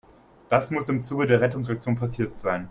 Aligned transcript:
Das 0.49 0.71
muss 0.71 0.89
im 0.89 1.03
Zuge 1.03 1.27
der 1.27 1.41
Rettungsaktion 1.41 1.95
passiert 1.95 2.33
sein. 2.35 2.59